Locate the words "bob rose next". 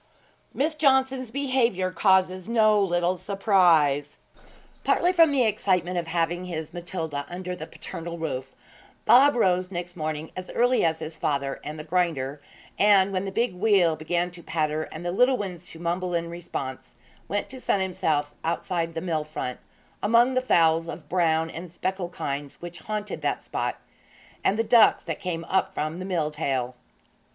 9.05-9.95